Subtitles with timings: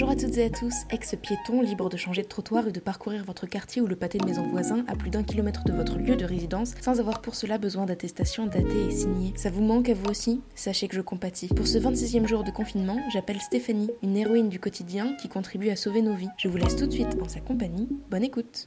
[0.00, 3.24] Bonjour à toutes et à tous, ex-piéton, libre de changer de trottoir et de parcourir
[3.24, 6.14] votre quartier ou le pâté de maison voisin à plus d'un kilomètre de votre lieu
[6.14, 9.32] de résidence sans avoir pour cela besoin d'attestations datées et signées.
[9.34, 10.40] Ça vous manque à vous aussi?
[10.54, 11.48] Sachez que je compatis.
[11.48, 15.74] Pour ce 26e jour de confinement, j'appelle Stéphanie, une héroïne du quotidien qui contribue à
[15.74, 16.30] sauver nos vies.
[16.38, 17.88] Je vous laisse tout de suite en sa compagnie.
[18.08, 18.66] Bonne écoute.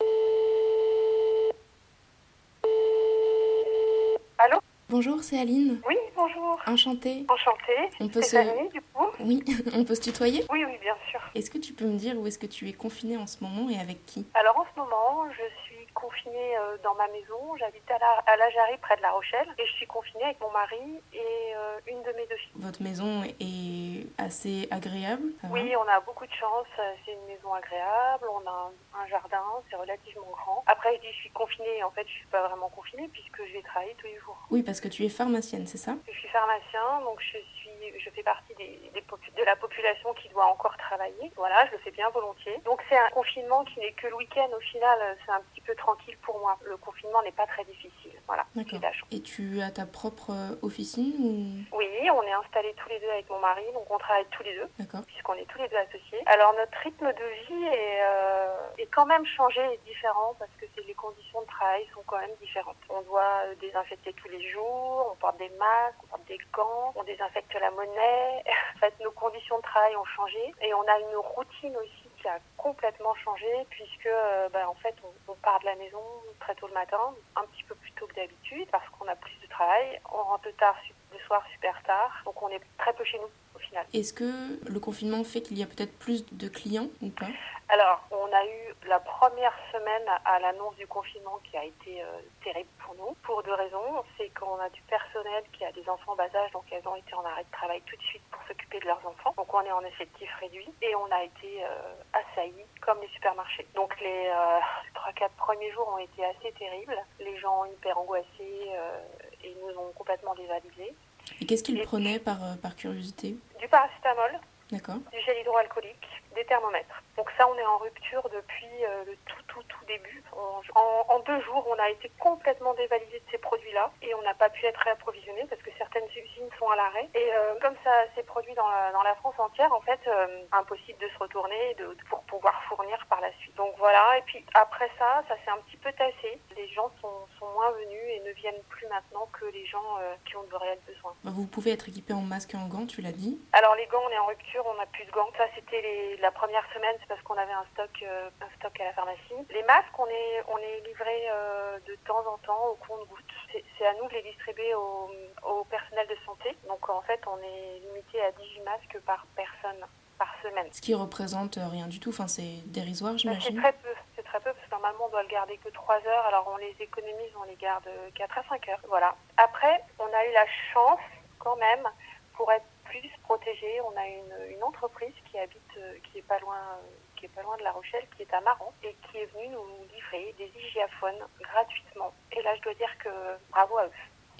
[4.92, 5.80] Bonjour, c'est Aline.
[5.88, 6.60] Oui, bonjour.
[6.68, 7.26] Enchantée.
[7.30, 7.96] Enchantée.
[8.02, 9.42] On peut se- du coup Oui,
[9.74, 11.22] on peut se tutoyer Oui, oui, bien sûr.
[11.34, 13.70] Est-ce que tu peux me dire où est-ce que tu es confinée en ce moment
[13.70, 14.26] et avec qui?
[14.34, 17.56] Alors en ce moment, je suis confinée euh, dans ma maison.
[17.58, 19.48] J'habite à la, à la Jarry, près de La Rochelle.
[19.58, 22.52] Et je suis confinée avec mon mari et euh, une de mes deux filles.
[22.56, 26.68] Votre maison est assez agréable Oui, on a beaucoup de chance.
[27.06, 28.26] C'est une maison agréable.
[28.32, 29.44] On a un, un jardin.
[29.70, 30.64] C'est relativement grand.
[30.68, 31.84] Après, je dis je suis confinée.
[31.84, 34.38] En fait, je suis pas vraiment confinée puisque je vais travailler tous les jours.
[34.50, 35.96] Oui, parce que tu es pharmacienne, c'est ça?
[36.08, 40.14] Je suis pharmacien, donc je suis, je fais partie des, des popu- de la population
[40.14, 41.32] qui doit encore travailler.
[41.36, 42.58] Voilà, je le fais bien volontiers.
[42.66, 44.50] Donc c'est un confinement qui n'est que le week-end.
[44.56, 46.58] Au final, c'est un petit peu tranquille pour moi.
[46.64, 48.12] Le confinement n'est pas très difficile.
[48.28, 48.80] Voilà, D'accord.
[49.12, 51.78] Et tu as ta propre officine ou?
[51.78, 54.56] Oui, on est installés tous les deux avec mon mari, donc on travaille tous les
[54.56, 55.02] deux D'accord.
[55.06, 56.22] puisqu'on est tous les deux associés.
[56.28, 60.66] Alors notre rythme de vie est, euh, est quand même changé et différent parce que
[60.82, 62.78] les conditions de travail sont quand même différentes.
[62.90, 66.94] On doit euh, désinfecter tous les jours, on porte des masques, on porte des gants,
[66.96, 68.44] on désinfecte la monnaie.
[68.76, 72.28] en fait, nos conditions de travail ont changé et on a une routine aussi qui
[72.28, 76.02] a complètement changé puisque euh, bah, en fait on, on part de la maison
[76.40, 77.00] très tôt le matin,
[77.36, 80.00] un petit peu plus tôt que d'habitude parce qu'on a plus de travail.
[80.12, 80.76] On rentre tard
[81.12, 83.86] le soir super tard, donc on est très peu chez nous final.
[83.94, 87.28] Est-ce que le confinement fait qu'il y a peut-être plus de clients ou pas?
[87.70, 92.20] Alors, on a eu la première semaine à l'annonce du confinement qui a été euh,
[92.44, 94.04] terrible pour nous, pour deux raisons.
[94.18, 97.14] C'est qu'on a du personnel qui a des enfants bas âge, donc elles ont été
[97.14, 99.34] en arrêt de travail tout de suite pour s'occuper de leurs enfants.
[99.38, 103.66] Donc on est en effectif réduit et on a été euh, assaillis comme les supermarchés.
[103.76, 104.60] Donc les euh,
[104.96, 106.98] 3-4 premiers jours ont été assez terribles.
[107.20, 109.00] Les gens hyper angoissés euh,
[109.44, 110.94] et nous ont complètement dévalisés.
[111.40, 113.36] Et qu'est-ce qu'ils Et- prenaient par, euh, par curiosité?
[113.60, 114.40] Du paracétamol.
[114.72, 117.04] Du gel hydroalcoolique, des thermomètres.
[117.18, 120.24] Donc ça, on est en rupture depuis euh, le tout, tout, tout début.
[120.32, 120.62] En,
[121.10, 124.50] en deux jours, on a été complètement dévalisé de ces produits-là et on n'a pas
[124.50, 127.10] pu être réapprovisionné parce que certaines usines sont à l'arrêt.
[127.14, 130.44] Et euh, comme ça s'est produit dans la, dans la France entière, en fait, euh,
[130.54, 133.56] impossible de se retourner de, pour pouvoir fournir par la suite.
[133.56, 136.40] Donc voilà, et puis après ça, ça s'est un petit peu tassé.
[136.56, 140.16] Les gens sont, sont moins venus et ne viennent plus maintenant que les gens euh,
[140.26, 141.14] qui ont de réels besoins.
[141.26, 143.40] Vous pouvez être équipé en masque et en gants, tu l'as dit.
[143.52, 145.30] Alors les gants, on est en rupture, on n'a plus de gants.
[145.38, 148.84] Ça, c'était la première semaine, c'est parce qu'on avait un stock, euh, un stock à
[148.86, 149.34] la pharmacie.
[149.50, 153.24] Les masques, on est, on est livré euh, de temps en temps au compte-gouttes.
[153.52, 155.10] C'est c'est à nous de les distribuer au,
[155.44, 156.56] au personnel de santé.
[156.68, 159.86] Donc en fait, on est limité à 18 masques par personne
[160.18, 160.68] par semaine.
[160.72, 163.60] Ce qui représente euh, rien du tout, enfin c'est dérisoire Mais C'est j'imagine.
[163.60, 166.26] très peu, c'est très peu parce que normalement on doit le garder que 3 heures,
[166.28, 168.80] alors on les économise, on les garde 4 à 5 heures.
[168.88, 169.16] Voilà.
[169.38, 171.00] Après, on a eu la chance
[171.40, 171.88] quand même
[172.36, 173.80] pour être plus protégé.
[173.82, 177.30] On a une, une entreprise qui habite, euh, qui est pas loin, euh, qui est
[177.36, 179.66] pas loin de La Rochelle, qui est à Maran et qui est venue nous
[179.96, 182.14] livrer des hygiaphones gratuitement.
[182.34, 183.10] Et là, je dois dire que
[183.52, 183.92] bravo à eux.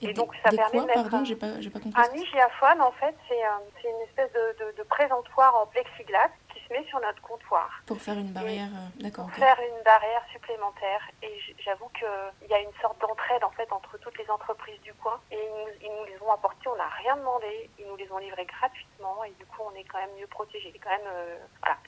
[0.04, 1.48] et donc, ça permet quoi, de mettre pardon, un- j'ai pas,
[1.80, 1.92] compris.
[1.96, 6.30] Un hygiaphone, en fait, c'est un- c'est une espèce de, de- de présentoir en plexiglas
[6.72, 7.70] met sur notre comptoir.
[7.86, 9.04] Pour faire une barrière, euh,
[9.40, 11.02] faire une barrière supplémentaire.
[11.22, 14.94] Et j'avoue qu'il y a une sorte d'entraide en fait entre toutes les entreprises du
[14.96, 15.20] coin.
[15.32, 17.70] Et ils nous, ils nous les ont apportés, on n'a rien demandé.
[17.80, 20.72] Ils nous les ont livrés gratuitement et du coup on est quand même mieux protégés.
[20.74, 21.38] C'est quand même euh,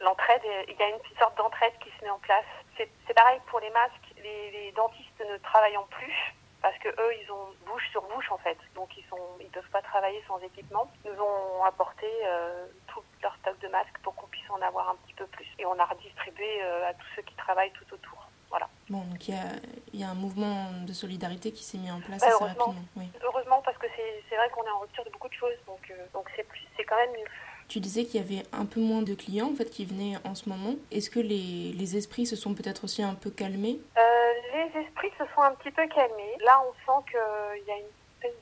[0.01, 0.41] l'entraide.
[0.45, 2.45] est- Il y a une sorte d'entraide qui se met en place.
[2.77, 4.13] C'est c'est pareil pour les masques.
[4.17, 6.33] Les, les dentistes ne travaillant plus.
[6.63, 9.69] Parce que eux, ils ont bouche sur bouche en fait, donc ils sont, ils peuvent
[9.69, 10.89] pas travailler sans équipement.
[11.03, 14.89] Ils nous ont apporté euh, tout leur stock de masques pour qu'on puisse en avoir
[14.89, 15.45] un petit peu plus.
[15.59, 18.17] Et on a redistribué euh, à tous ceux qui travaillent tout autour.
[18.49, 18.69] Voilà.
[18.89, 19.43] Bon, donc il y a,
[19.93, 22.65] il y a un mouvement de solidarité qui s'est mis en place Bah, assez heureusement.
[22.67, 22.87] rapidement.
[22.95, 23.09] Oui.
[23.21, 25.95] Heureusement parce que c'est vrai qu'on est en rupture de beaucoup de choses, donc euh,
[26.13, 27.11] donc c'est quand même.
[27.67, 30.35] Tu disais qu'il y avait un peu moins de clients en fait qui venaient en
[30.35, 30.75] ce moment.
[30.91, 33.79] Est-ce que les, esprits se sont peut-être aussi un peu calmés?
[33.97, 34.01] Euh,
[34.53, 36.37] les esprits se sont un petit peu calmés.
[36.43, 37.85] Là, on sent qu'il y a une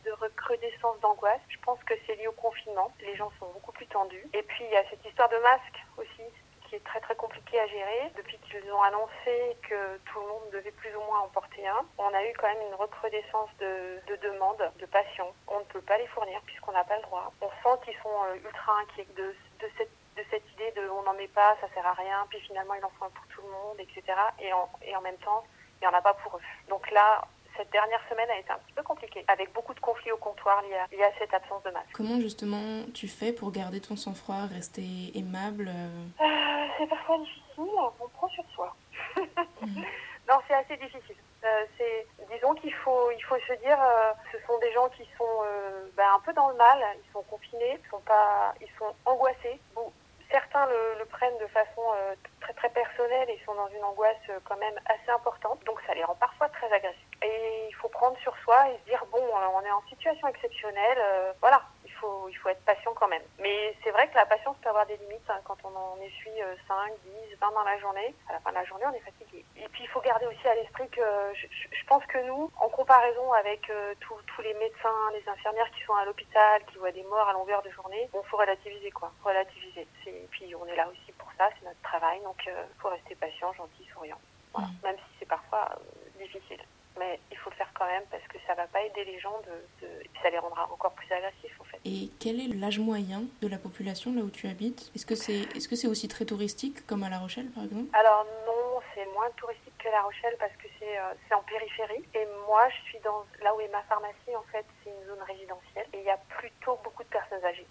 [0.06, 1.42] de recrudescence d'angoisse.
[1.50, 2.92] Je pense que c'est lié au confinement.
[3.02, 4.26] Les gens sont beaucoup plus tendus.
[4.34, 6.24] Et puis, il y a cette histoire de masque aussi
[6.72, 8.12] qui est très très compliquée à gérer.
[8.16, 11.86] Depuis qu'ils ont annoncé que tout le monde devait plus ou moins en porter un,
[11.98, 15.34] on a eu quand même une recrudescence de, de demandes, de patients.
[15.50, 17.34] On ne peut pas les fournir puisqu'on n'a pas le droit.
[17.42, 21.04] On sent qu'ils sont euh, ultra inquiets de, de cette de cette idée de on
[21.04, 23.42] n'en met pas, ça sert à rien, puis finalement il en faut un pour tout
[23.42, 24.04] le monde, etc.
[24.40, 25.44] Et en, et en même temps,
[25.82, 26.42] il n'y en a pas pour eux.
[26.68, 27.22] Donc là,
[27.62, 30.64] cette dernière semaine a été un petit peu compliquée, avec beaucoup de conflits au comptoir
[30.64, 31.92] liés à, liés à cette absence de masque.
[31.94, 37.70] Comment justement tu fais pour garder ton sang-froid, rester aimable euh, C'est parfois difficile,
[38.00, 38.76] on prend sur soi.
[39.62, 39.86] Mhm.
[40.30, 41.16] Non, c'est assez difficile.
[41.44, 45.04] Euh, c'est, disons qu'il faut, il faut se dire, euh, ce sont des gens qui
[45.18, 48.70] sont euh, bah, un peu dans le mal, ils sont confinés, ils sont pas, ils
[48.78, 49.60] sont angoissés.
[49.76, 49.92] Bon,
[50.32, 54.18] certains le, le, prennent de façon euh, très très personnelle et sont dans une angoisse
[54.30, 57.00] euh, quand même assez importante, donc ça les rend parfois très agressifs.
[57.24, 60.98] Et il faut prendre sur soi et se dire bon, on est en situation exceptionnelle,
[61.40, 63.22] voilà, il faut, il faut être patient quand même.
[63.40, 66.42] Mais c'est vrai que la patience peut avoir des limites hein, quand on en essuie
[66.68, 68.16] 5, 10, 20 dans la journée.
[68.30, 69.46] À la fin de la journée, on est fatigué.
[69.58, 71.02] Et puis il faut garder aussi à l'esprit que
[71.34, 75.94] je, pense que nous, en comparaison avec euh, tous les médecins, les infirmières qui sont
[75.96, 79.88] à l'hôpital, qui voient des morts à longueur de journée, bon, faut relativiser quoi, relativiser.
[80.08, 81.11] Et puis on est là aussi
[81.42, 84.20] ça, c'est notre travail, donc il euh, faut rester patient, gentil, souriant.
[84.54, 84.68] Voilà.
[84.68, 84.84] Mmh.
[84.84, 86.62] Même si c'est parfois euh, difficile
[87.00, 89.40] mais il faut le faire quand même parce que ça va pas aider les gens
[89.46, 89.92] de, de,
[90.22, 91.80] ça les rendra encore plus agressifs en fait.
[91.86, 94.92] Et quel est l'âge moyen de la population là où tu habites?
[94.96, 97.90] Est-ce que c'est est-ce que c'est aussi très touristique comme à La Rochelle par exemple?
[97.94, 102.28] Alors non, c'est moins touristique que La Rochelle parce que c'est euh, en périphérie et
[102.48, 105.88] moi je suis dans là où est ma pharmacie en fait, c'est une zone résidentielle
[105.94, 107.66] et il y a plutôt beaucoup de personnes âgées.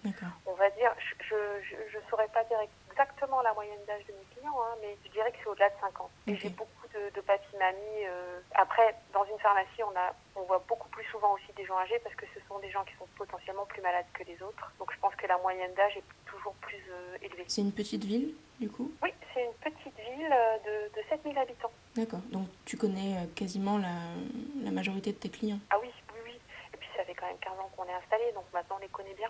[0.46, 2.58] On va dire je je, je saurais pas dire
[3.00, 5.80] exactement la moyenne d'âge de mes clients hein, mais je dirais que c'est au-delà de
[5.80, 6.10] 50.
[6.26, 6.32] Okay.
[6.32, 10.62] Et j'ai beaucoup de, de papy-mamie euh, après dans une pharmacie, on, a, on voit
[10.68, 13.08] beaucoup plus souvent aussi des gens âgés parce que ce sont des gens qui sont
[13.16, 14.72] potentiellement plus malades que les autres.
[14.78, 17.44] Donc je pense que la moyenne d'âge est toujours plus euh, élevée.
[17.48, 18.92] C'est une petite ville, du coup?
[19.02, 21.72] Oui, c'est une petite ville euh, de, de 7000 habitants.
[21.96, 23.96] D'accord, donc tu connais quasiment la,
[24.62, 25.58] la, majorité de tes clients?
[25.70, 26.40] Ah oui, oui, oui.
[26.74, 28.88] Et puis ça fait quand même 15 ans qu'on est installé, donc maintenant on les
[28.88, 29.28] connaît bien.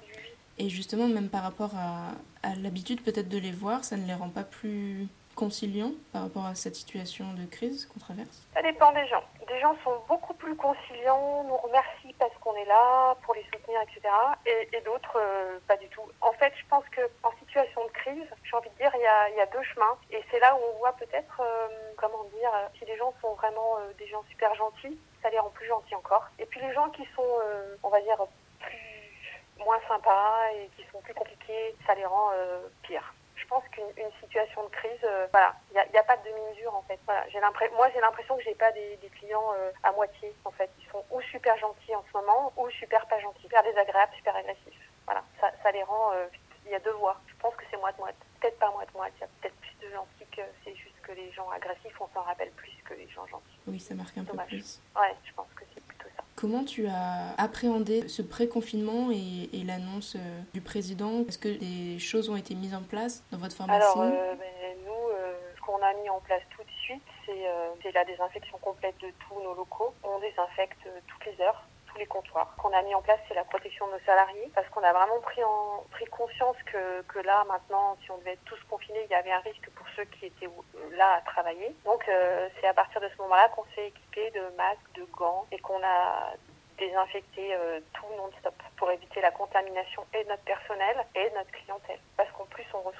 [0.58, 4.31] Et justement, même par rapport à l'habitude peut-être de les voir, ça ne les rend
[4.31, 5.08] pas plus
[5.40, 8.46] conciliants par rapport à cette situation de crise qu'on traverse?
[8.52, 9.25] Ça dépend des gens.
[9.48, 13.81] Des gens sont beaucoup plus conciliants, nous remercient parce qu'on est là pour les soutenir,
[13.81, 14.02] etc.
[14.44, 16.02] Et, d'autres, euh, pas du tout.
[16.20, 19.46] En fait, je pense qu'en situation de crise, j'ai envie de dire, il y a,
[19.46, 19.96] deux chemins.
[20.10, 23.78] Et c'est là où on voit peut-être, euh, comment dire, si les gens sont vraiment
[23.78, 26.28] euh, des gens super gentils, ça les rend plus gentils encore.
[26.38, 27.32] Et puis les gens qui sont,
[27.82, 28.19] on va dire,
[28.60, 32.31] plus moins sympas et qui sont plus compliqués, ça les rend
[32.82, 36.28] pires je pense qu'une situation de crise, euh, voilà, il n'y a, a, pas de
[36.28, 36.98] demi-mesure en fait.
[37.06, 37.40] Voilà, j'ai
[37.75, 40.70] moi j'ai l'impression que j'ai pas des, des clients euh, à moitié en fait.
[40.81, 44.37] Ils sont ou super gentils en ce moment ou super pas gentils, super désagréables, super
[44.37, 44.90] agressifs.
[45.06, 46.12] Voilà, ça, ça les rend.
[46.12, 46.26] Euh,
[46.66, 47.20] il y a deux voies.
[47.26, 48.14] Je pense que c'est moite-moite.
[48.40, 49.12] Peut-être pas moite-moite.
[49.16, 52.08] Il y a peut-être plus de gentils que c'est juste que les gens agressifs, on
[52.14, 53.58] s'en rappelle plus que les gens gentils.
[53.66, 54.46] Oui, ça marque un Dommage.
[54.46, 54.81] peu plus.
[54.94, 55.80] Ouais, je pense que c'est.
[56.40, 61.26] Comment tu as appréhendé ce pré-confinement et, l'annonce euh, du président?
[61.28, 63.82] Est-ce que des choses ont été mises en place dans votre pharmacie?
[63.82, 67.92] Alors, euh, ben, nous, euh, ce qu'on a mis en place tout de suite, c'est
[67.92, 69.92] la désinfection complète de tous nos locaux.
[70.02, 72.54] On désinfecte toutes les heures tous les comptoirs.
[72.56, 75.20] Qu'on a mis en place, c'est la protection de nos salariés, parce qu'on a vraiment
[75.20, 75.42] pris,
[75.90, 79.40] pris conscience que, là, maintenant, si on devait être tous confinés, il y avait un
[79.40, 80.48] risque pour ceux qui étaient
[80.92, 81.75] là à travailler.
[81.84, 85.46] Donc, euh, c'est à partir de ce moment-là qu'on s'est équipé de masques, de gants,
[85.52, 86.34] et qu'on a
[86.78, 91.50] désinfecté euh, tout non-stop pour éviter la contamination et de notre personnel et de notre
[91.50, 91.69] clientèle.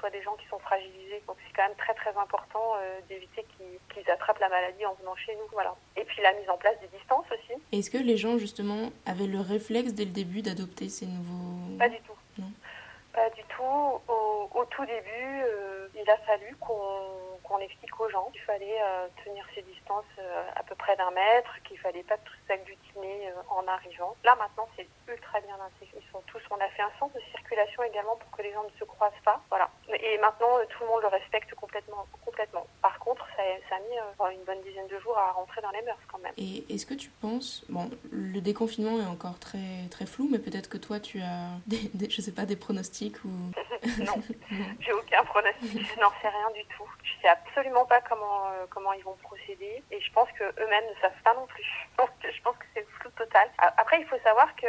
[0.01, 1.21] Reçoit des gens qui sont fragilisés.
[1.27, 4.95] Donc, c'est quand même très, très important euh, d'éviter qu'ils qu attrapent la maladie en
[4.95, 5.47] venant chez nous.
[5.51, 5.75] Voilà.
[5.95, 7.61] Et puis, la mise en place des distances aussi.
[7.71, 11.77] Est-ce que les gens, justement, avaient le réflexe dès le début d'adopter ces nouveaux...
[11.77, 12.17] Pas du tout.
[12.39, 12.51] Non.
[13.13, 13.61] Pas du tout.
[13.63, 16.73] Au, au tout début, euh, il a fallu qu'on
[17.43, 21.11] qu explique aux gens qu'il fallait euh, tenir ces distances euh, à peu près d'un
[21.11, 24.15] mètre, qu'il fallait pas tous s'agglutiner euh, en arrivant.
[24.23, 25.99] Là maintenant, c'est ultra bien intégré.
[26.01, 26.41] Ils sont tous.
[26.49, 29.23] On a fait un sens de circulation également pour que les gens ne se croisent
[29.23, 29.41] pas.
[29.49, 29.69] Voilà.
[30.01, 32.05] Et maintenant, euh, tout le monde le respecte complètement.
[32.25, 32.65] complètement.
[32.81, 35.71] Par contre, ça, ça a mis euh, une bonne dizaine de jours à rentrer dans
[35.71, 36.33] les mœurs quand même.
[36.37, 40.69] Et est-ce que tu penses, bon, le déconfinement est encore très très flou, mais peut-être
[40.69, 43.29] que toi, tu as des, des, je sais pas, des pronostics ou
[43.99, 44.21] non,
[44.79, 45.71] j'ai aucun pronostic.
[45.71, 46.89] Je n'en sais rien du tout.
[47.03, 50.85] Je sais absolument pas comment euh, comment ils vont procéder et je pense que eux-mêmes
[50.89, 51.65] ne savent pas non plus.
[51.97, 53.49] Donc je pense que c'est le flou total.
[53.57, 54.67] Après, il faut savoir que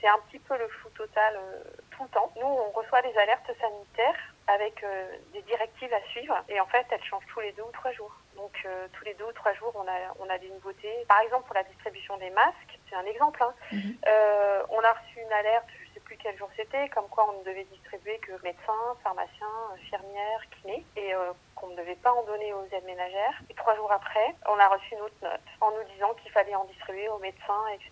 [0.00, 1.62] c'est un petit peu le flou total euh,
[1.96, 2.30] tout le temps.
[2.36, 6.86] Nous, on reçoit des alertes sanitaires avec euh, des directives à suivre et en fait,
[6.90, 8.14] elles changent tous les deux ou trois jours.
[8.36, 11.04] Donc euh, tous les deux ou trois jours, on a on a des nouveautés.
[11.08, 13.42] Par exemple, pour la distribution des masques, c'est un exemple.
[13.42, 13.54] Hein.
[13.72, 13.94] Mm -hmm.
[14.06, 17.38] euh, on a reçu une alerte, je sais plus quel jour c'était, comme quoi on
[17.40, 21.08] ne devait distribuer que médecins, pharmaciens, infirmières, kinés, et
[21.56, 23.36] qu'on ne devait pas en donner aux aides ménagères.
[23.50, 26.58] Et trois jours après, on a reçu une autre note en nous disant qu'il fallait
[26.62, 27.88] en distribuer aux médecins, etc.,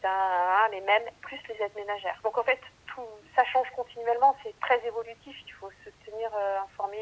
[0.73, 2.19] mais même plus les aides ménagères.
[2.27, 2.63] Donc en fait,
[2.95, 3.03] tout,
[3.35, 6.31] ça change continuellement, c'est très évolutif, il faut se tenir
[6.63, 6.99] informé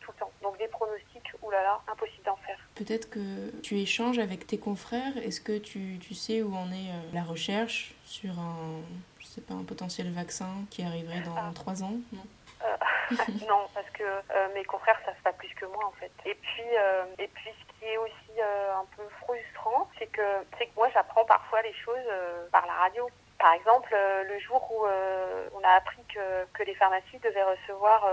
[0.00, 0.30] tout le temps.
[0.42, 2.58] Donc des pronostics, oulala, impossible d'en faire.
[2.74, 6.90] Peut-être que tu échanges avec tes confrères, est-ce que tu, tu sais où en est
[7.12, 8.80] la recherche sur un,
[9.20, 11.52] je sais pas, un potentiel vaccin qui arriverait dans ah.
[11.54, 12.22] trois ans non?
[13.48, 16.10] Non, parce que euh, mes confrères savent pas plus que moi en fait.
[16.24, 20.44] Et puis, euh, et puis ce qui est aussi euh, un peu frustrant, c'est que,
[20.58, 22.08] c'est que moi j'apprends parfois les choses
[22.50, 23.08] par la radio.
[23.38, 23.94] Par exemple,
[24.28, 24.84] le jour où
[25.54, 28.08] on a appris que, les pharmacies devaient recevoir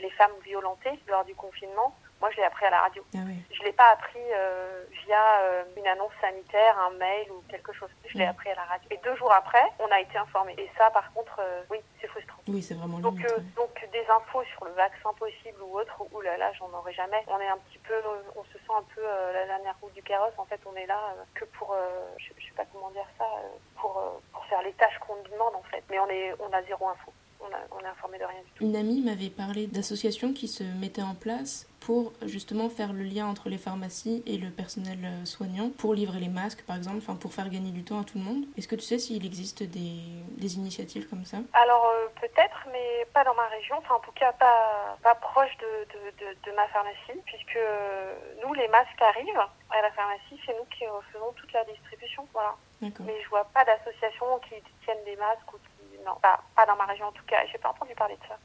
[0.00, 3.02] les femmes violentées lors du confinement, moi, je l'ai appris à la radio.
[3.16, 3.18] Ah
[3.50, 7.72] je ne l'ai pas appris euh, via euh, une annonce sanitaire, un mail ou quelque
[7.72, 7.88] chose.
[8.06, 8.30] Je l'ai mm.
[8.30, 8.88] appris à la radio.
[8.92, 10.54] Et deux jours après, on a été informé.
[10.56, 12.38] Et ça, par contre, euh, oui, c'est frustrant.
[12.46, 13.18] Oui, c'est vraiment donc,
[13.56, 17.24] donc, des infos sur le vaccin possible ou autre, ou là là, j'en aurais jamais.
[17.26, 17.96] On est un petit peu,
[18.36, 19.02] on se sent un peu
[19.32, 20.34] la dernière roue du carrosse.
[20.38, 21.00] En fait, on est là
[21.34, 21.74] que pour,
[22.18, 23.26] je, ne sais pas comment dire ça,
[23.74, 24.00] pour,
[24.32, 25.82] pour faire les tâches qu'on nous demande en fait.
[25.90, 28.64] Mais on est, on a zéro info on, est informé de rien du tout.
[28.64, 33.26] Une amie m'avait parlé d'associations qui se mettaient en place pour justement faire le lien
[33.26, 37.16] entre les pharmacies et le personnel euh, soignant, pour livrer les masques par exemple, enfin
[37.16, 38.44] pour faire gagner du temps à tout le monde.
[38.56, 39.98] Est-ce que tu sais s'il existe des,
[40.38, 41.38] des, initiatives comme ça?
[41.52, 45.56] Alors euh, peut-être, mais pas dans ma région, enfin en tout cas pas, pas proche
[45.58, 45.86] de,
[46.20, 50.66] de, de, ma pharmacie, puisque euh, nous les masques arrivent à la pharmacie, c'est nous
[50.66, 52.26] qui faisons toute la distribution.
[52.32, 52.54] Voilà.
[52.80, 55.58] Mais je vois pas d'association qui tiennent des masques ou
[56.04, 57.44] non, pas, dans ma région en tout cas.
[57.50, 58.38] J'ai pas entendu parler de ça.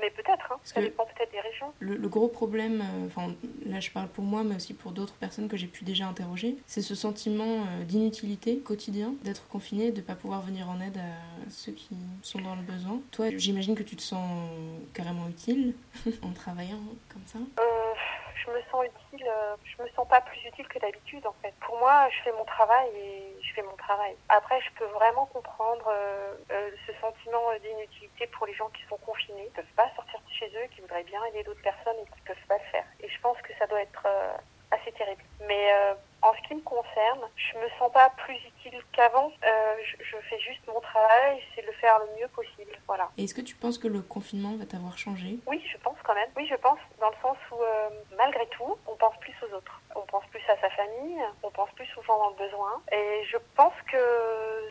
[0.00, 0.56] Mais peut-être, hein.
[0.62, 1.72] ça dépend peut-être des régions.
[1.80, 2.80] Le, gros problème,
[3.16, 3.32] euh,
[3.66, 6.56] là je parle pour moi, mais aussi pour d'autres personnes que j'ai pu déjà interroger,
[6.66, 10.98] c'est ce sentiment euh, d'inutilité quotidien, d'être confiné, de ne pas pouvoir venir en aide
[10.98, 13.00] à ceux qui sont dans le besoin.
[13.10, 14.48] Toi, j'imagine que tu te sens
[14.94, 15.74] carrément utile
[16.22, 16.80] en travaillant
[17.12, 17.94] comme ça euh,
[18.44, 19.26] Je me sens utile,
[19.64, 21.54] je me sens pas plus utile que d'habitude en fait.
[21.60, 24.16] Pour moi, je fais mon travail et je fais mon travail.
[24.28, 25.92] Après, je peux vraiment comprendre
[26.48, 30.46] ce sentiment d'inutilité pour les gens qui sont confinés ne peuvent pas sortir de chez
[30.56, 32.84] eux, qui voudraient bien aider d'autres personnes et qui peuvent pas le faire.
[33.00, 34.36] Et je pense que ça doit être euh,
[34.70, 35.22] assez terrible.
[35.46, 39.32] Mais euh, en ce qui me concerne, je me sens pas plus utile qu'avant.
[39.44, 42.72] Euh, je, fais juste mon travail, c'est de le faire le mieux possible.
[42.86, 43.08] Voilà.
[43.16, 45.38] Est-ce que tu penses que le confinement va t'avoir changé?
[45.46, 46.28] Oui, je pense quand même.
[46.36, 47.56] Oui, je pense dans le sens où,
[48.16, 49.80] malgré tout, on pense plus aux autres.
[49.94, 52.82] On pense plus à sa famille, on pense plus souvent dans le besoin.
[52.92, 53.98] Et je pense que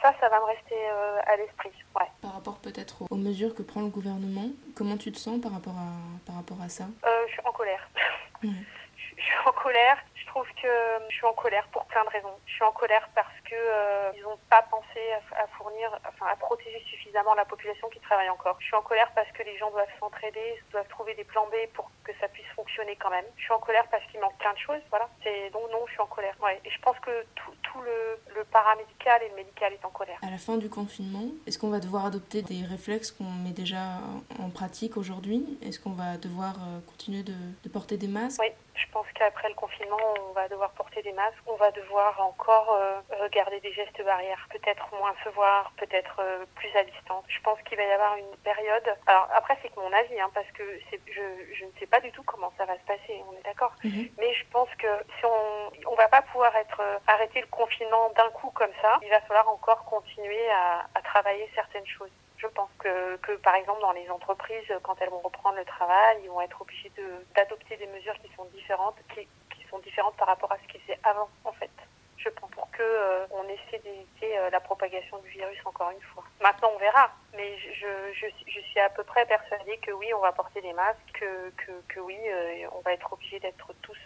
[0.02, 0.88] ça, ça va me rester
[1.26, 1.72] à l'esprit.
[2.00, 2.08] Ouais.
[2.22, 5.78] Par rapport peut-être aux mesures que prend le gouvernement, comment tu te sens par rapport
[5.78, 6.86] à, par rapport à ça?
[7.06, 7.90] Euh, Je suis en colère.
[8.44, 9.98] je, suis en colère.
[10.38, 12.36] Je trouve que je suis en colère pour plein de raisons.
[12.46, 15.02] Je suis en colère parce que euh, ils n'ont pas pensé
[15.36, 18.56] à, fournir, enfin à protéger suffisamment la population qui travaille encore.
[18.60, 21.56] Je suis en colère parce que les gens doivent s'entraider, doivent trouver des plans B
[21.74, 23.26] pour que ça puisse fonctionner quand même.
[23.38, 24.82] Je suis en colère parce qu'il manque plein de choses.
[24.92, 25.10] Voilà.
[25.24, 26.36] C'est donc non, je suis en colère.
[26.40, 26.62] Ouais.
[26.64, 30.20] Et je pense que tout, tout le, le paramédical et le médical est en colère.
[30.22, 34.02] À la fin du confinement, est-ce qu'on va devoir adopter des réflexes qu'on met déjà
[34.38, 35.58] en pratique aujourd'hui?
[35.64, 38.40] Est-ce qu'on va devoir euh, continuer de, de porter des masques?
[38.40, 38.52] Oui.
[38.78, 39.98] Je pense qu'après le confinement,
[40.30, 44.48] on va devoir porter des masques, on va devoir encore euh, regarder des gestes barrières,
[44.52, 47.26] peut-être moins se voir, peut-être euh, plus à distance.
[47.28, 48.96] Je pense qu'il va y avoir une période.
[49.08, 51.22] Alors après, c'est que mon avis, hein, parce que je,
[51.54, 53.74] je, ne sais pas du tout comment ça va se passer, on est d'accord.
[53.84, 54.10] Mhm.
[54.20, 54.88] Mais je pense que
[55.20, 59.00] si on on va pas pouvoir être euh, arrêter le confinement d'un coup comme ça,
[59.02, 62.12] il va falloir encore continuer à, à travailler certaines choses.
[62.38, 66.20] Je pense que, que, par exemple, dans les entreprises, quand elles vont reprendre le travail,
[66.24, 66.92] ils vont être obligés
[67.36, 70.80] d'adopter des mesures qui sont différentes, qui, qui sont différentes par rapport à ce qui
[70.80, 71.72] faisait avant, en fait
[72.18, 76.02] je pense, pour que euh, on essaie d'éviter euh, la propagation du virus encore une
[76.02, 76.24] fois.
[76.42, 80.20] Maintenant, on verra, mais je, je, je, suis à peu près persuadée que oui, on
[80.20, 83.98] va porter des masques, que, que, que oui, euh, on va être obligé d'être tous,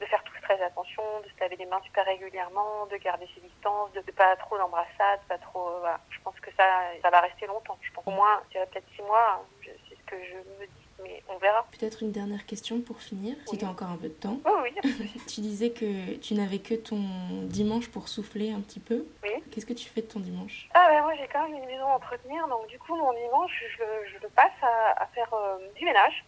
[0.00, 3.40] de faire tous très attention, de se laver les mains super régulièrement, de garder ses
[3.40, 5.70] distances, de, ne pas trop d'embrassades, pas trop.
[6.10, 6.64] Je pense que ça,
[7.00, 7.78] ça va rester longtemps.
[7.82, 9.40] Je pense au moins, peut-être six mois.
[9.40, 9.72] Hein.
[9.88, 11.66] C'est ce que je me dis mais on verra.
[11.78, 14.40] Peut-être une dernière question pour finir, si tu as encore un peu de temps.
[14.46, 14.90] Oh, oui.
[15.26, 17.00] tu disais que tu n'avais que ton
[17.44, 19.04] dimanche pour souffler un petit peu.
[19.22, 19.41] Oui.
[19.52, 20.66] Qu'est-ce que tu fais de ton dimanche?
[20.72, 23.52] Ah ben moi j'ai quand même une maison à entretenir, donc du coup mon dimanche
[23.76, 26.24] je, je le passe à, faire euh, du ménage.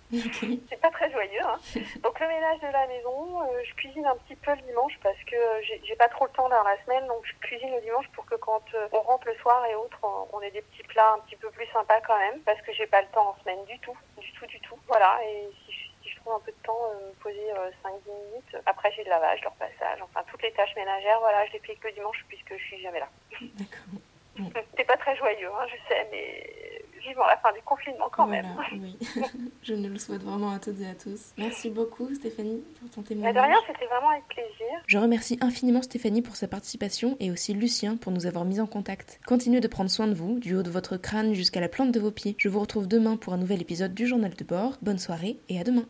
[0.68, 1.40] C'est pas très joyeux.
[1.42, 1.58] Hein.
[2.02, 5.16] donc le ménage de la maison, euh, je cuisine un petit peu le dimanche parce
[5.24, 8.08] que euh, j'ai pas trop le temps dans la semaine, donc je cuisine le dimanche
[8.12, 8.62] pour que quand
[8.92, 11.50] on rentre le soir et autres, on, on ait des petits plats un petit peu
[11.50, 14.32] plus sympas quand même, parce que j'ai pas le temps en semaine du tout, du
[14.32, 14.76] tout, du tout.
[14.86, 15.93] Voilà, et si je,
[16.32, 17.52] un peu de temps, euh, poser
[17.82, 18.56] 5-10 euh, minutes.
[18.66, 21.74] Après, j'ai le lavage, le repassage, enfin toutes les tâches ménagères, voilà, je les fais
[21.76, 23.08] que le dimanche puisque je suis jamais là.
[23.40, 24.00] D'accord.
[24.76, 28.42] C'est pas très joyeux, hein, je sais, mais vivement la fin du confinement quand voilà,
[28.42, 28.80] même.
[28.80, 28.98] Oui,
[29.62, 31.32] je ne le souhaite vraiment à toutes et à tous.
[31.36, 33.34] Merci beaucoup Stéphanie pour ton Mais témoignage.
[33.34, 34.66] de rien, c'était vraiment avec plaisir.
[34.86, 38.66] Je remercie infiniment Stéphanie pour sa participation et aussi Lucien pour nous avoir mis en
[38.66, 39.20] contact.
[39.26, 42.00] Continuez de prendre soin de vous, du haut de votre crâne jusqu'à la plante de
[42.00, 42.34] vos pieds.
[42.38, 44.78] Je vous retrouve demain pour un nouvel épisode du journal de bord.
[44.82, 45.82] Bonne soirée et à demain.